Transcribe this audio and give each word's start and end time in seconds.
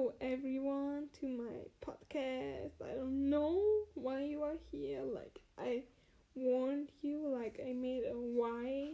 Everyone, 0.00 1.08
to 1.20 1.26
my 1.26 1.66
podcast. 1.84 2.80
I 2.82 2.94
don't 2.94 3.28
know 3.28 3.60
why 3.92 4.22
you 4.22 4.42
are 4.42 4.56
here. 4.70 5.02
Like, 5.02 5.40
I 5.58 5.82
warned 6.34 6.88
you, 7.02 7.28
like, 7.28 7.60
I 7.62 7.74
made 7.74 8.04
a 8.10 8.14
why 8.14 8.92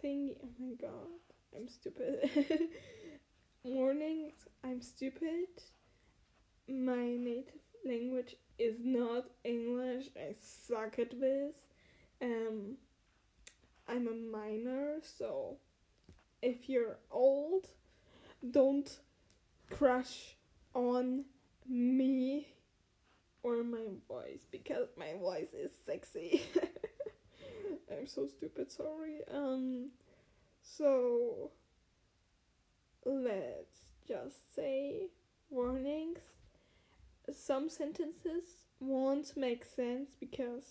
thing. 0.00 0.34
Oh 0.42 0.48
my 0.58 0.74
god, 0.74 1.20
I'm 1.56 1.68
stupid. 1.68 2.28
Warnings, 3.62 4.48
I'm 4.64 4.82
stupid. 4.82 5.46
My 6.68 7.14
native 7.16 7.60
language 7.86 8.34
is 8.58 8.78
not 8.82 9.26
English. 9.44 10.06
I 10.16 10.34
suck 10.40 10.98
at 10.98 11.20
this. 11.20 11.54
Um, 12.20 12.76
I'm 13.86 14.08
a 14.08 14.36
minor, 14.36 14.96
so 15.00 15.58
if 16.42 16.68
you're 16.68 16.98
old, 17.08 17.68
don't 18.50 18.98
crush 19.70 20.36
on 20.74 21.24
me 21.68 22.48
or 23.42 23.62
my 23.62 23.86
voice 24.06 24.46
because 24.50 24.88
my 24.96 25.14
voice 25.20 25.52
is 25.52 25.70
sexy. 25.86 26.42
I'm 27.90 28.06
so 28.06 28.26
stupid, 28.26 28.70
sorry. 28.70 29.20
Um 29.32 29.90
so 30.62 31.50
let's 33.04 33.80
just 34.06 34.54
say 34.54 35.08
warnings. 35.50 36.20
Some 37.32 37.68
sentences 37.68 38.44
won't 38.80 39.36
make 39.36 39.64
sense 39.64 40.10
because 40.18 40.64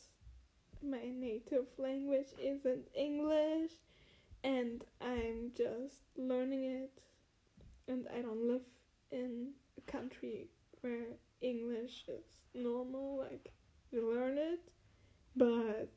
my 0.83 1.11
native 1.13 1.65
language 1.77 2.27
isn't 2.41 2.87
English 2.95 3.71
and 4.43 4.83
I'm 5.01 5.51
just 5.55 5.95
learning 6.15 6.63
it 6.63 6.91
and 7.87 8.07
I 8.15 8.21
don't 8.21 8.47
live 8.47 8.61
in 9.11 9.51
a 9.77 9.91
country 9.91 10.47
where 10.81 11.17
English 11.41 12.05
is 12.07 12.25
normal, 12.53 13.19
like 13.19 13.51
you 13.91 14.13
learn 14.13 14.37
it, 14.37 14.59
but 15.35 15.91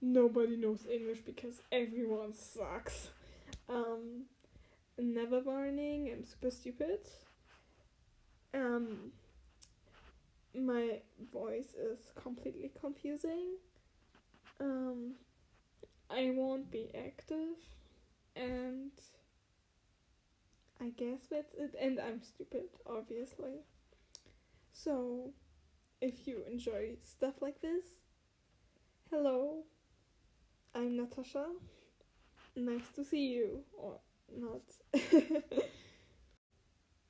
nobody 0.00 0.56
knows 0.56 0.86
English 0.90 1.18
because 1.20 1.60
everyone 1.72 2.34
sucks. 2.34 3.08
Um, 3.66 4.24
never 4.98 5.40
warning, 5.40 6.10
I'm 6.12 6.24
super 6.26 6.50
stupid. 6.50 7.00
Um, 8.52 9.12
my 10.54 11.00
voice 11.32 11.72
is 11.74 11.98
completely 12.14 12.70
confusing. 12.78 13.56
Um, 14.60 15.14
I 16.10 16.32
won't 16.34 16.70
be 16.70 16.90
active, 16.94 17.56
and 18.36 18.90
I 20.84 20.90
guess 20.90 21.20
that's 21.30 21.54
it. 21.54 21.74
And 21.80 21.98
I'm 21.98 22.22
stupid, 22.22 22.64
obviously. 22.86 23.62
So, 24.72 25.30
if 26.02 26.26
you 26.26 26.42
enjoy 26.50 26.96
stuff 27.02 27.34
like 27.40 27.62
this, 27.62 27.84
hello, 29.10 29.62
I'm 30.74 30.96
Natasha. 30.96 31.46
Nice 32.54 32.88
to 32.96 33.04
see 33.04 33.28
you, 33.28 33.60
or 33.72 33.98
not. 34.36 34.60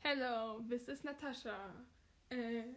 hello, 0.04 0.60
this 0.68 0.88
is 0.88 1.02
Natasha, 1.02 1.56
and 2.30 2.76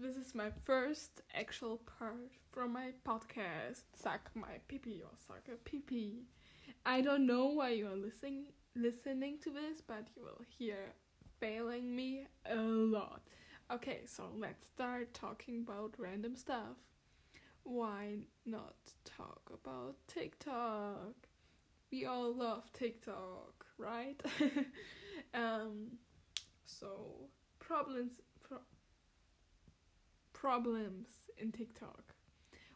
this 0.00 0.16
is 0.16 0.34
my 0.36 0.50
first 0.64 1.22
actual 1.34 1.78
part 1.98 2.30
from 2.52 2.72
my 2.72 2.92
podcast, 3.04 3.82
Suck 3.94 4.30
My 4.34 4.60
Pee 4.68 4.78
Pee 4.78 5.02
or 5.02 5.10
Suck 5.26 5.48
a 5.52 5.56
Pee 5.56 5.80
Pee 5.80 6.22
I 6.84 7.00
don't 7.00 7.26
know 7.26 7.46
why 7.46 7.70
you 7.70 7.86
are 7.86 7.96
listening 7.96 8.46
listening 8.74 9.38
to 9.42 9.50
this, 9.50 9.80
but 9.86 10.08
you 10.16 10.22
will 10.22 10.44
hear 10.58 10.92
failing 11.40 11.94
me 11.94 12.26
a 12.46 12.56
lot. 12.56 13.22
Okay, 13.70 14.02
so 14.06 14.24
let's 14.36 14.66
start 14.66 15.14
talking 15.14 15.64
about 15.66 15.94
random 15.98 16.36
stuff. 16.36 16.76
Why 17.64 18.26
not 18.44 18.74
talk 19.04 19.50
about 19.52 19.96
TikTok? 20.08 21.14
We 21.90 22.06
all 22.06 22.34
love 22.34 22.72
TikTok, 22.72 23.66
right? 23.78 24.20
um, 25.34 25.98
so 26.64 27.28
problems 27.58 28.20
pro- 28.42 28.58
problems 30.32 31.06
in 31.38 31.52
TikTok. 31.52 32.14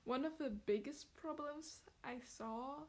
One 0.05 0.25
of 0.25 0.39
the 0.39 0.51
biggest 0.51 1.17
problems 1.17 1.81
I 2.05 2.19
saw 2.25 2.85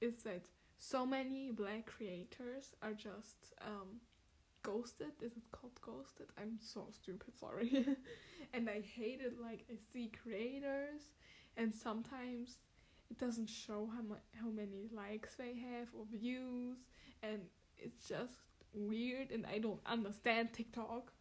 is 0.00 0.22
that 0.22 0.46
so 0.82 1.06
many 1.06 1.52
black 1.52 1.86
creators 1.86 2.74
are 2.82 2.92
just 2.92 3.54
um, 3.64 4.00
ghosted. 4.64 5.12
Is 5.22 5.36
it 5.36 5.44
called 5.52 5.80
ghosted? 5.80 6.26
I'm 6.36 6.58
so 6.60 6.88
stupid, 6.90 7.38
sorry. 7.38 7.86
and 8.52 8.68
I 8.68 8.80
hate 8.80 9.20
it. 9.20 9.40
Like 9.40 9.64
I 9.70 9.76
see 9.92 10.10
creators, 10.22 11.12
and 11.56 11.72
sometimes 11.72 12.56
it 13.12 13.18
doesn't 13.18 13.48
show 13.48 13.88
how 13.94 14.16
how 14.40 14.48
many 14.48 14.88
likes 14.92 15.36
they 15.36 15.54
have 15.54 15.86
or 15.96 16.04
views, 16.10 16.78
and 17.22 17.42
it's 17.78 18.08
just 18.08 18.42
weird. 18.74 19.30
And 19.30 19.46
I 19.46 19.58
don't 19.58 19.80
understand 19.86 20.52
TikTok. 20.52 21.12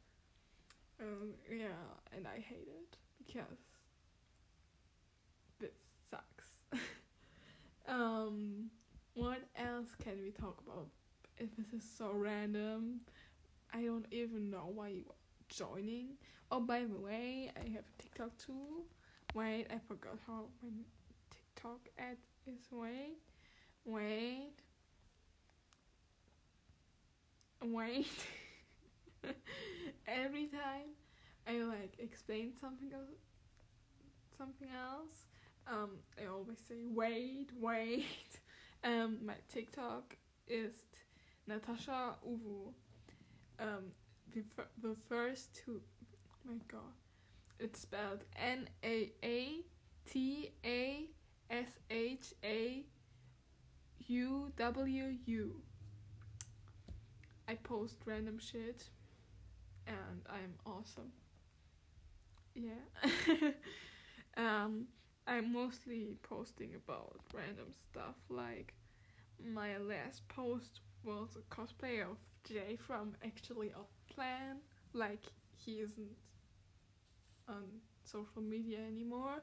Um, 1.00 1.34
yeah, 1.48 1.68
and 2.16 2.26
I 2.28 2.40
hate 2.40 2.68
it 2.68 2.98
because 3.20 3.60
this 5.60 5.70
sucks. 6.10 6.82
um 7.88 8.72
what 9.14 9.40
else 9.56 9.90
can 10.04 10.22
we 10.22 10.32
talk 10.32 10.62
about? 10.66 10.88
If 11.38 11.50
this 11.58 11.74
is 11.74 11.88
so 11.98 12.12
random, 12.14 13.02
I 13.74 13.84
don't 13.84 14.06
even 14.12 14.50
know 14.50 14.72
why 14.74 14.90
you 14.90 15.06
are 15.10 15.16
joining. 15.50 16.10
Oh, 16.52 16.60
by 16.60 16.82
the 16.82 17.00
way, 17.00 17.52
I 17.56 17.70
have 17.72 17.86
a 17.86 18.02
TikTok 18.02 18.38
too. 18.38 18.84
Wait, 19.34 19.68
I 19.72 19.80
forgot 19.88 20.18
how 20.28 20.46
my 20.64 20.70
TikTok 21.32 21.80
ad 22.00 22.18
is. 22.48 22.68
Wait, 22.72 23.18
wait, 23.86 24.54
wait. 27.64 28.08
Every 30.08 30.48
time 30.48 30.92
I 31.48 31.54
like 31.64 31.96
explain 32.00 32.54
something 32.60 32.92
else, 32.94 33.20
something 34.38 34.68
else, 34.70 35.26
um, 35.68 35.92
I 36.22 36.28
always 36.28 36.58
say 36.68 36.84
wait, 36.86 37.50
wait. 37.60 38.06
Um, 38.84 39.18
my 39.24 39.36
TikTok 39.52 40.16
is 40.48 40.74
Natasha 41.48 42.16
Uwu. 42.28 42.74
Um, 43.60 43.92
the, 44.34 44.44
the 44.82 44.96
first 45.08 45.54
two, 45.54 45.82
oh 46.14 46.50
my 46.52 46.60
god, 46.68 46.94
it's 47.60 47.80
spelled 47.80 48.24
N 48.36 48.68
A 48.84 49.12
A 49.24 49.60
T 50.10 50.52
A 50.66 51.06
S 51.50 51.78
H 51.90 52.34
A 52.44 52.84
U 54.08 54.52
W 54.58 55.16
U. 55.26 55.62
I 57.48 57.56
post 57.56 57.98
random 58.06 58.40
shit 58.40 58.86
and 59.86 60.22
I'm 60.30 60.54
awesome. 60.66 61.12
Yeah. 62.56 63.52
um 64.38 64.88
I'm 65.32 65.54
mostly 65.54 66.18
posting 66.24 66.72
about 66.76 67.22
random 67.34 67.74
stuff. 67.90 68.16
Like 68.28 68.74
my 69.42 69.78
last 69.78 70.28
post 70.28 70.82
was 71.06 71.38
a 71.38 71.56
cosplay 71.56 72.02
of 72.02 72.18
Jay 72.44 72.76
from 72.76 73.14
Actually 73.24 73.70
a 73.70 74.14
Plan. 74.14 74.58
Like 74.92 75.24
he 75.56 75.80
isn't 75.80 76.18
on 77.48 77.64
social 78.04 78.42
media 78.42 78.80
anymore, 78.86 79.42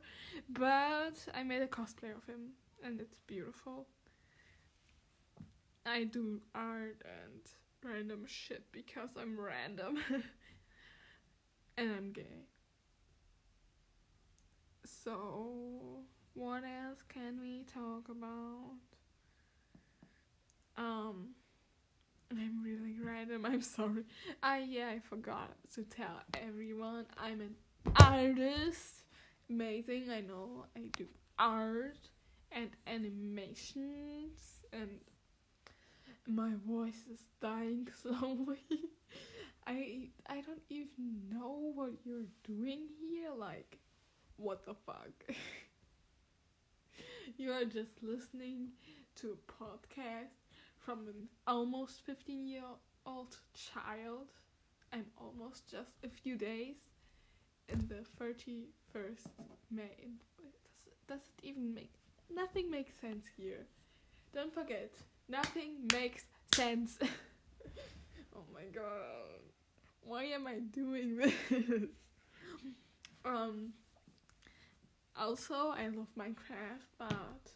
but 0.51 1.15
I 1.35 1.43
made 1.43 1.63
a 1.63 1.67
cosplay 1.67 2.15
of 2.15 2.23
him 2.27 2.51
and 2.85 3.01
it's 3.01 3.17
beautiful. 3.27 3.87
I 5.87 6.05
do 6.05 6.43
art 6.55 7.01
and 7.03 7.41
random 7.83 8.25
shit 8.27 8.65
because 8.73 9.09
I'm 9.19 9.41
random 9.41 9.97
and 11.79 11.91
I'm 11.97 12.13
gay. 12.13 12.45
So, 14.85 16.05
what 16.35 16.63
else 16.65 17.03
can 17.09 17.41
we 17.41 17.65
talk 17.65 18.09
about? 18.09 18.77
Um, 20.77 21.31
I'm 22.31 22.63
really 22.63 22.97
random. 23.03 23.45
I'm 23.47 23.63
sorry. 23.63 24.05
I 24.43 24.59
yeah, 24.59 24.89
I 24.89 25.01
forgot 25.01 25.51
to 25.75 25.83
tell 25.83 26.23
everyone 26.35 27.07
I'm 27.17 27.41
an 27.41 27.55
artist. 27.97 29.03
Amazing. 29.51 30.11
I 30.11 30.21
know 30.21 30.67
I 30.77 30.83
do 30.97 31.07
art 31.39 32.09
and 32.53 32.71
animations 32.87 34.61
and 34.73 35.01
my 36.27 36.51
voice 36.67 37.07
is 37.13 37.21
dying 37.41 37.89
slowly. 38.03 38.61
I 39.67 40.09
I 40.27 40.41
don't 40.43 40.63
even 40.69 41.29
know 41.31 41.73
what 41.75 41.93
you're 42.05 42.29
doing 42.45 42.89
here 43.01 43.31
like 43.37 43.79
what 44.39 44.65
the 44.65 44.75
fuck? 44.87 45.13
you 47.37 47.53
are 47.53 47.65
just 47.65 48.03
listening 48.03 48.69
to 49.17 49.37
a 49.37 49.53
podcast 49.53 50.31
from 50.79 51.09
an 51.09 51.29
almost 51.47 52.03
15 52.07 52.47
year 52.47 52.63
old 53.05 53.37
child. 53.55 54.29
I'm 54.93 55.07
almost 55.19 55.69
just 55.71 55.93
a 56.05 56.09
few 56.09 56.37
days 56.37 56.77
in 57.69 57.89
the 57.89 58.05
31st 58.25 59.27
May. 59.71 60.13
Does, 60.41 60.55
does 61.09 61.21
it 61.21 61.47
even 61.47 61.75
make 61.75 61.93
nothing 62.35 62.71
makes 62.71 62.95
sense 63.01 63.27
here? 63.37 63.67
Don't 64.33 64.55
forget, 64.55 64.93
nothing 65.29 65.89
makes 65.93 66.25
sense. 66.55 66.99
oh 68.37 68.45
my 68.55 68.65
god. 68.73 69.43
Why 70.03 70.25
am 70.25 70.47
I 70.47 70.61
doing 70.61 71.17
this? 71.19 71.33
um 73.25 73.73
also 75.19 75.73
I 75.77 75.89
love 75.89 76.09
Minecraft 76.19 76.87
but 76.99 77.53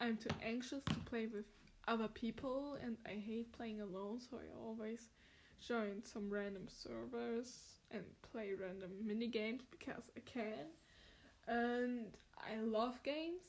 I'm 0.00 0.16
too 0.16 0.30
anxious 0.44 0.82
to 0.84 0.94
play 1.06 1.26
with 1.26 1.44
other 1.86 2.08
people 2.08 2.76
and 2.82 2.96
I 3.06 3.20
hate 3.20 3.52
playing 3.52 3.80
alone 3.80 4.20
so 4.20 4.38
I 4.38 4.64
always 4.64 5.08
join 5.66 6.02
some 6.02 6.30
random 6.30 6.66
servers 6.68 7.74
and 7.90 8.02
play 8.32 8.50
random 8.60 8.90
mini 9.04 9.26
games 9.26 9.62
because 9.70 10.04
I 10.16 10.20
can. 10.20 10.66
And 11.46 12.06
I 12.38 12.60
love 12.60 13.02
games, 13.02 13.42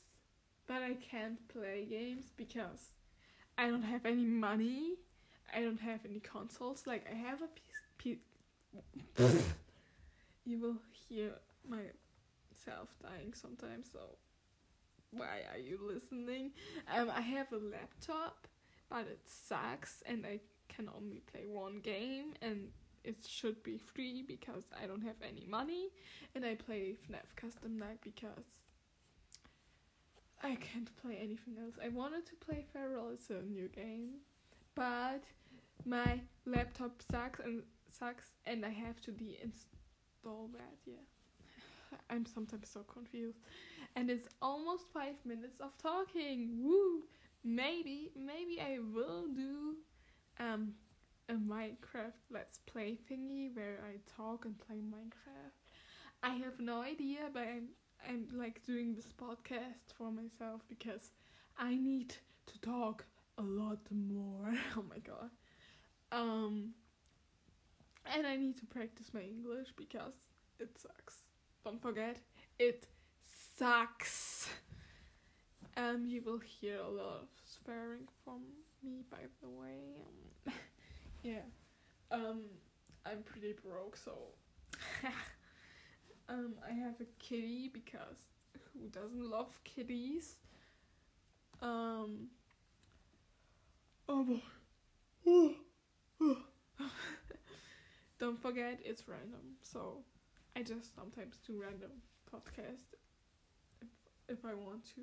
but 0.66 0.82
I 0.82 0.94
can't 0.94 1.46
play 1.48 1.86
games 1.88 2.26
because 2.36 2.90
I 3.58 3.68
don't 3.68 3.82
have 3.82 4.06
any 4.06 4.24
money. 4.24 4.94
I 5.54 5.60
don't 5.60 5.80
have 5.80 6.00
any 6.08 6.20
consoles. 6.20 6.86
Like 6.86 7.06
I 7.10 7.14
have 7.14 7.40
a 7.42 7.48
piece. 7.98 8.18
piece 9.16 9.42
you 10.44 10.58
will 10.58 10.76
hear 11.08 11.32
myself 12.66 12.88
dying 13.02 13.32
sometimes. 13.34 13.88
So 13.92 14.16
why 15.10 15.40
are 15.52 15.58
you 15.58 15.78
listening? 15.82 16.52
Um, 16.94 17.10
I 17.14 17.20
have 17.20 17.52
a 17.52 17.56
laptop, 17.56 18.46
but 18.90 19.06
it 19.06 19.20
sucks, 19.24 20.02
and 20.06 20.26
I 20.26 20.40
can 20.68 20.88
only 20.96 21.22
play 21.32 21.44
one 21.46 21.80
game, 21.80 22.34
and 22.42 22.68
it 23.04 23.16
should 23.26 23.62
be 23.62 23.78
free 23.78 24.24
because 24.26 24.64
I 24.82 24.86
don't 24.86 25.02
have 25.02 25.16
any 25.26 25.46
money, 25.48 25.88
and 26.34 26.44
I 26.44 26.54
play 26.54 26.96
FNAF 27.08 27.36
Custom 27.36 27.78
Night 27.78 27.98
because 28.02 28.44
I 30.42 30.56
can't 30.56 30.94
play 31.02 31.16
anything 31.16 31.56
else. 31.62 31.74
I 31.82 31.88
wanted 31.88 32.26
to 32.26 32.34
play 32.34 32.64
Feral, 32.72 33.10
it's 33.10 33.30
a 33.30 33.42
new 33.42 33.68
game, 33.68 34.20
but 34.74 35.22
my 35.84 36.20
laptop 36.44 37.00
sucks 37.10 37.40
and 37.40 37.62
sucks, 37.90 38.32
and 38.44 38.64
I 38.64 38.70
have 38.70 39.00
to 39.02 39.12
deinstall 39.12 40.52
that. 40.52 40.76
Yeah, 40.84 40.94
I'm 42.10 42.26
sometimes 42.26 42.68
so 42.68 42.80
confused, 42.80 43.38
and 43.94 44.10
it's 44.10 44.28
almost 44.42 44.84
five 44.92 45.16
minutes 45.24 45.60
of 45.60 45.76
talking. 45.78 46.62
Woo! 46.62 47.02
Maybe, 47.44 48.10
maybe 48.16 48.60
I 48.60 48.78
will 48.94 49.26
do 49.28 49.76
um 50.40 50.74
a 51.28 51.34
Minecraft 51.34 52.22
Let's 52.30 52.58
Play 52.66 52.98
thingy 53.10 53.54
where 53.54 53.78
I 53.84 53.98
talk 54.16 54.44
and 54.44 54.56
play 54.58 54.76
Minecraft. 54.76 55.56
I 56.22 56.34
have 56.36 56.60
no 56.60 56.82
idea, 56.82 57.30
but 57.32 57.42
I'm 57.42 57.68
I'm 58.08 58.28
like 58.32 58.64
doing 58.64 58.94
this 58.94 59.12
podcast 59.12 59.92
for 59.96 60.10
myself 60.10 60.62
because 60.68 61.10
I 61.58 61.74
need 61.74 62.14
to 62.46 62.60
talk 62.60 63.04
a 63.38 63.42
lot 63.42 63.80
more. 63.90 64.54
oh 64.76 64.84
my 64.88 64.98
god. 64.98 65.30
Um 66.12 66.74
and 68.14 68.26
I 68.26 68.36
need 68.36 68.56
to 68.58 68.66
practice 68.66 69.12
my 69.12 69.22
English 69.22 69.68
because 69.76 70.14
it 70.58 70.78
sucks. 70.78 71.22
Don't 71.66 71.82
forget, 71.82 72.18
it 72.60 72.86
sucks. 73.58 74.48
Um 75.76 76.06
you 76.06 76.22
will 76.22 76.38
hear 76.38 76.76
a 76.76 76.88
lot 76.88 77.22
of 77.22 77.28
swearing 77.44 78.06
from 78.22 78.42
me 78.84 79.02
by 79.10 79.26
the 79.42 79.48
way. 79.48 79.96
Um, 80.46 80.52
yeah. 81.24 81.42
Um, 82.12 82.42
I'm 83.04 83.24
pretty 83.24 83.52
broke, 83.64 83.96
so 83.96 84.12
um, 86.28 86.54
I 86.64 86.72
have 86.72 87.00
a 87.00 87.06
kitty 87.18 87.68
because 87.74 88.28
who 88.72 88.86
doesn't 88.88 89.28
love 89.28 89.58
kitties? 89.64 90.36
Um. 91.60 92.28
Oh 94.08 94.22
boy. 94.22 94.42
Don't 98.20 98.40
forget, 98.40 98.78
it's 98.84 99.08
random. 99.08 99.56
So 99.62 100.04
I 100.56 100.62
just 100.62 100.94
sometimes 100.94 101.36
do 101.46 101.60
random 101.60 101.90
podcasts 102.32 102.96
if, 103.82 103.88
if 104.26 104.42
I 104.42 104.54
want 104.54 104.86
to. 104.94 105.02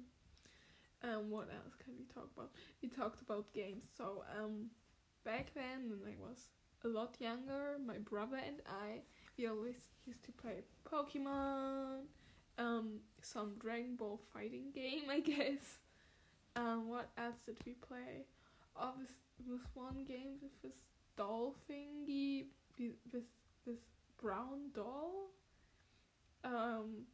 Um, 1.07 1.29
what 1.29 1.47
else 1.53 1.75
can 1.83 1.93
we 1.95 2.05
talk 2.11 2.29
about? 2.35 2.49
We 2.81 2.89
talked 2.89 3.21
about 3.21 3.53
games. 3.53 3.83
So 3.95 4.23
um, 4.35 4.71
back 5.23 5.53
then 5.53 5.91
when 5.91 6.11
I 6.11 6.15
was 6.19 6.49
a 6.83 6.87
lot 6.87 7.17
younger, 7.19 7.77
my 7.85 7.99
brother 7.99 8.37
and 8.37 8.61
I, 8.65 9.01
we 9.37 9.45
always 9.45 9.75
used 10.07 10.23
to 10.23 10.31
play 10.31 10.63
Pokemon, 10.91 12.05
um, 12.57 13.01
some 13.21 13.53
Dragon 13.59 13.95
Ball 13.95 14.19
fighting 14.33 14.71
game, 14.73 15.03
I 15.11 15.19
guess. 15.19 15.77
Um, 16.55 16.89
what 16.89 17.09
else 17.15 17.35
did 17.45 17.57
we 17.63 17.73
play? 17.73 18.25
Oh, 18.75 18.93
this, 18.99 19.11
this 19.47 19.67
one 19.75 20.03
game 20.03 20.37
with 20.41 20.59
this 20.63 20.79
doll 21.15 21.55
thingy, 21.69 22.45
with 22.79 22.93
this, 23.11 23.25
this 23.67 23.79
brown 24.19 24.71
doll. 24.73 25.29
Um, 26.43 27.05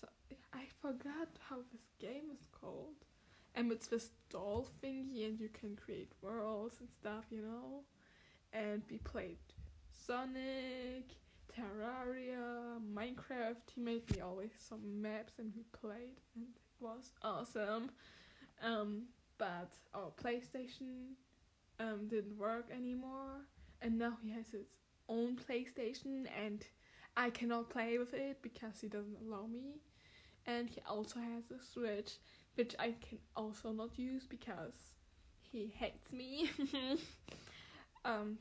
so 0.00 0.08
I 0.52 0.64
forgot 0.80 1.28
how 1.48 1.56
this 1.72 1.88
game 1.98 2.30
is 2.32 2.46
called. 2.60 3.04
And 3.54 3.72
it's 3.72 3.86
this 3.86 4.10
doll 4.30 4.68
thingy 4.82 5.26
and 5.26 5.40
you 5.40 5.48
can 5.48 5.76
create 5.76 6.12
worlds 6.20 6.76
and 6.80 6.90
stuff 6.90 7.24
you 7.30 7.40
know? 7.42 7.84
And 8.52 8.82
we 8.90 8.98
played 8.98 9.38
sonic 9.90 11.16
terraria 11.54 12.78
minecraft. 12.94 13.70
He 13.74 13.80
made 13.80 14.10
me 14.14 14.20
always 14.20 14.50
some 14.58 15.00
maps 15.00 15.34
and 15.38 15.52
we 15.56 15.62
played 15.72 16.20
and 16.34 16.44
it 16.44 16.60
was 16.80 17.12
awesome. 17.22 17.90
Um 18.62 19.04
but 19.38 19.72
our 19.94 20.10
playstation 20.22 21.14
um 21.80 22.08
didn't 22.08 22.36
work 22.36 22.66
anymore. 22.74 23.46
And 23.80 23.98
now 23.98 24.18
he 24.22 24.30
has 24.32 24.48
his 24.50 24.66
own 25.08 25.36
playstation 25.36 26.26
and 26.44 26.64
i 27.16 27.30
cannot 27.30 27.70
play 27.70 27.98
with 27.98 28.14
it 28.14 28.38
because 28.42 28.80
he 28.80 28.88
doesn't 28.88 29.18
allow 29.26 29.46
me 29.46 29.80
and 30.46 30.68
he 30.68 30.80
also 30.88 31.18
has 31.20 31.50
a 31.50 31.62
switch 31.64 32.12
which 32.56 32.74
I 32.78 32.94
can 33.08 33.18
also 33.36 33.70
not 33.70 33.98
use 33.98 34.26
because 34.26 34.74
he 35.52 35.72
hates 35.78 36.12
me. 36.12 36.50
um, 38.04 38.38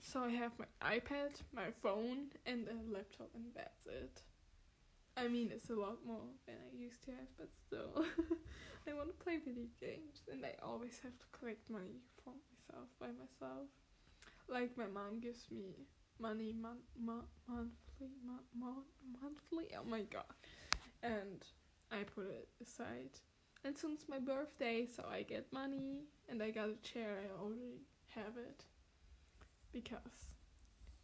so 0.00 0.24
I 0.24 0.30
have 0.30 0.52
my 0.58 0.66
iPad, 0.82 1.32
my 1.54 1.70
phone, 1.82 2.28
and 2.46 2.66
a 2.68 2.92
laptop, 2.92 3.28
and 3.34 3.44
that's 3.54 3.86
it. 3.86 4.22
I 5.16 5.28
mean, 5.28 5.50
it's 5.52 5.68
a 5.68 5.74
lot 5.74 5.98
more 6.06 6.24
than 6.46 6.56
I 6.56 6.76
used 6.76 7.04
to 7.04 7.10
have, 7.10 7.28
but 7.38 7.50
still, 7.66 8.04
I 8.88 8.94
want 8.94 9.08
to 9.08 9.24
play 9.24 9.36
video 9.44 9.66
games, 9.80 10.22
and 10.30 10.44
I 10.44 10.54
always 10.62 10.98
have 11.02 11.12
to 11.18 11.26
collect 11.38 11.68
money 11.70 12.00
for 12.24 12.32
myself 12.32 12.88
by 12.98 13.08
myself. 13.08 13.68
Like 14.48 14.76
my 14.76 14.86
mom 14.86 15.20
gives 15.20 15.46
me 15.50 15.86
money 16.18 16.54
mon- 16.58 16.86
mon- 16.98 17.28
monthly, 17.48 17.91
mon- 18.26 18.48
mon- 18.58 19.20
monthly. 19.22 19.66
Oh 19.78 19.84
my 19.88 20.02
god, 20.02 20.24
and 21.02 21.44
I 21.90 22.04
put 22.04 22.26
it 22.28 22.48
aside 22.62 23.20
and 23.64 23.76
since 23.76 24.06
my 24.08 24.18
birthday, 24.18 24.86
so 24.86 25.04
I 25.10 25.22
get 25.22 25.52
money 25.52 26.04
and 26.28 26.42
I 26.42 26.50
got 26.50 26.68
a 26.68 26.76
chair. 26.82 27.18
I 27.22 27.42
already 27.42 27.82
have 28.14 28.36
it 28.36 28.64
because 29.72 30.30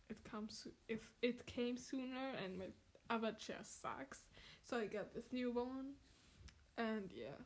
it 0.08 0.18
comes 0.24 0.66
if 0.88 1.10
it 1.22 1.46
came 1.46 1.76
sooner 1.76 2.32
and 2.44 2.58
my 2.58 2.66
other 3.10 3.32
chair 3.32 3.58
sucks. 3.62 4.20
So 4.64 4.78
I 4.78 4.86
got 4.86 5.14
this 5.14 5.32
new 5.32 5.50
one, 5.52 5.94
and 6.78 7.10
yeah. 7.14 7.38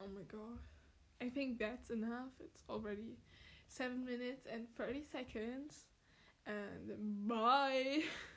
Oh 0.00 0.06
my 0.14 0.22
god, 0.22 0.58
I 1.20 1.28
think 1.30 1.58
that's 1.58 1.90
enough. 1.90 2.32
It's 2.40 2.62
already 2.68 3.18
seven 3.68 4.04
minutes 4.04 4.46
and 4.52 4.66
thirty 4.76 5.02
seconds, 5.04 5.86
and 6.46 7.28
bye. 7.28 8.02